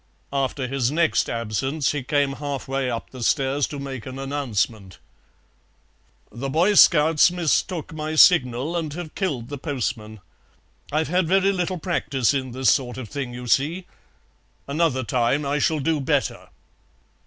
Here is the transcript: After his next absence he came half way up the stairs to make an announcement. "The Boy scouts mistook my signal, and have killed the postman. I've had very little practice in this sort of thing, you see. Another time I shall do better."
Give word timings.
After 0.33 0.67
his 0.67 0.89
next 0.89 1.29
absence 1.29 1.91
he 1.91 2.01
came 2.01 2.33
half 2.37 2.67
way 2.67 2.89
up 2.89 3.11
the 3.11 3.21
stairs 3.21 3.67
to 3.67 3.77
make 3.77 4.07
an 4.07 4.17
announcement. 4.17 4.97
"The 6.31 6.49
Boy 6.49 6.73
scouts 6.73 7.29
mistook 7.29 7.93
my 7.93 8.15
signal, 8.15 8.75
and 8.75 8.91
have 8.93 9.13
killed 9.13 9.49
the 9.49 9.59
postman. 9.59 10.19
I've 10.91 11.09
had 11.09 11.27
very 11.27 11.51
little 11.51 11.77
practice 11.77 12.33
in 12.33 12.49
this 12.51 12.71
sort 12.71 12.97
of 12.97 13.09
thing, 13.09 13.31
you 13.35 13.45
see. 13.45 13.85
Another 14.67 15.03
time 15.03 15.45
I 15.45 15.59
shall 15.59 15.79
do 15.79 15.99
better." 16.01 16.49